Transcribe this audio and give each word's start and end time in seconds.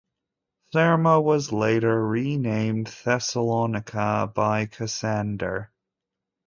Therma 0.73 1.23
was 1.23 1.51
later 1.51 2.03
renamed 2.07 2.87
Thessalonica 3.05 4.31
by 4.33 4.65
Cassander. 4.65 5.71